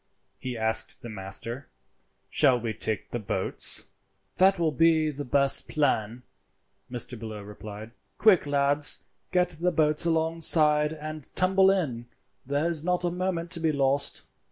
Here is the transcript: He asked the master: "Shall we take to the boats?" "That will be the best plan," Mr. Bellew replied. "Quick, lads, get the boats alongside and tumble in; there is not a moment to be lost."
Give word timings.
He 0.39 0.57
asked 0.57 1.03
the 1.03 1.09
master: 1.09 1.67
"Shall 2.27 2.59
we 2.59 2.73
take 2.73 3.11
to 3.11 3.19
the 3.19 3.23
boats?" 3.23 3.85
"That 4.37 4.57
will 4.57 4.71
be 4.71 5.11
the 5.11 5.23
best 5.25 5.67
plan," 5.67 6.23
Mr. 6.91 7.19
Bellew 7.19 7.43
replied. 7.43 7.91
"Quick, 8.17 8.47
lads, 8.47 9.03
get 9.31 9.49
the 9.49 9.71
boats 9.71 10.03
alongside 10.03 10.91
and 10.91 11.29
tumble 11.35 11.69
in; 11.69 12.07
there 12.47 12.67
is 12.67 12.83
not 12.83 13.03
a 13.03 13.11
moment 13.11 13.51
to 13.51 13.59
be 13.59 13.71
lost." 13.71 14.23